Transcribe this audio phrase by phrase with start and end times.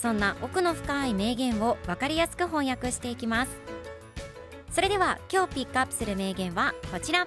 [0.00, 3.50] そんな奥の深い名言を分かりやすく翻訳していきます
[4.70, 7.26] それでは今日ピックアップする名言はこちら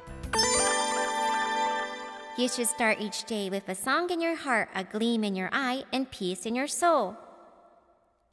[2.37, 5.49] You should start each day with a song in your heart, a gleam in your
[5.51, 7.15] eye, and peace in your soul.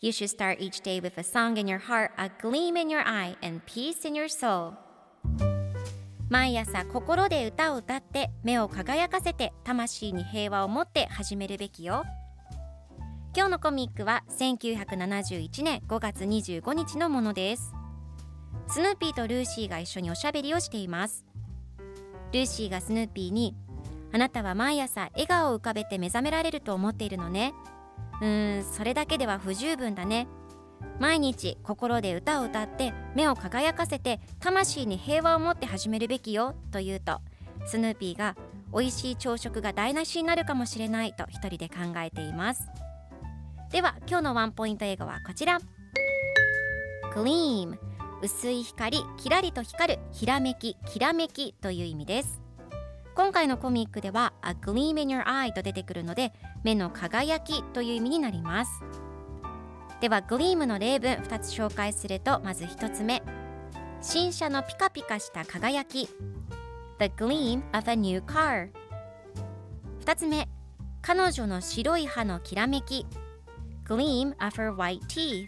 [0.00, 3.02] You should start each day with a song in your heart, a gleam in your
[3.04, 4.74] eye, and peace in your soul.
[6.30, 12.04] 毎朝心で歌を歌って目を輝かせて魂に平和を持って始めるべきよ。
[13.36, 17.74] 今日のコミックは1971年5月25日のものです。
[18.68, 21.24] スヌーピーとルーシーが一緒におしゃべりをしています。
[22.32, 23.54] ルーシーがスヌーピーに
[24.12, 27.54] 「あなたは毎朝笑顔を浮かべて目覚められると思っているのね」
[28.20, 30.26] うーんそれだけでは不十分だね
[30.98, 37.20] 毎日心で歌を歌って目を輝かせて魂に平和を持って始めるべきよと言うと
[37.66, 38.36] スヌーピーが
[38.72, 42.68] 美味しい朝食が台無しになるかもしれないと一人で考えています
[43.70, 45.58] では今日のワンポイント英語はこちら。
[47.14, 47.76] Gleam
[48.22, 52.40] 薄い光キラリと光るひらめききらめきという意味です。
[53.14, 56.32] 今回のコミックでは A gleam in your eye と出てくるので
[56.64, 58.82] 目の輝きという意味になります。
[60.00, 63.22] では gleam の例文2つ紹介するとまず1つ目。
[64.00, 66.06] 新車のピカピカした輝き。
[66.98, 68.70] The gleam of a new car
[70.06, 70.48] 2つ目。
[71.02, 73.04] 彼女の白い歯のきらめき。
[73.88, 75.46] Gleam of her white teeth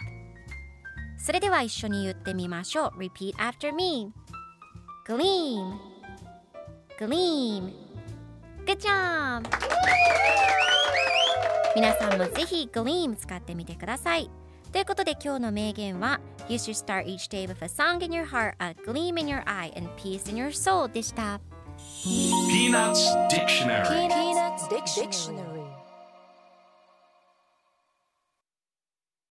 [1.19, 4.13] それでは一緒に言ってみましょう Repeat after me
[5.07, 5.79] Gleam
[6.99, 7.73] Gleam
[8.67, 9.45] Good job!
[11.77, 14.31] 皆さんもぜひ Gleam 使ってみてください
[14.73, 19.43] ということで今日の名言は You should start each day with a song in your heart, a gleam in your
[19.45, 21.41] eye, and peace in your soul でした
[22.05, 25.50] Peanuts Dictionary Peanuts Dictionary.